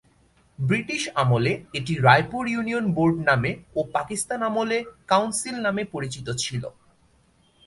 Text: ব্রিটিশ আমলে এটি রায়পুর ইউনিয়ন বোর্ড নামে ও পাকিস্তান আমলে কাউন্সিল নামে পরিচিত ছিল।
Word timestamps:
ব্রিটিশ 0.59 1.01
আমলে 1.15 1.53
এটি 1.73 1.93
রায়পুর 2.07 2.43
ইউনিয়ন 2.47 2.85
বোর্ড 2.95 3.17
নামে 3.29 3.51
ও 3.75 3.79
পাকিস্তান 3.95 4.39
আমলে 4.49 4.77
কাউন্সিল 5.07 5.55
নামে 5.65 5.83
পরিচিত 5.93 6.27
ছিল। 6.43 6.63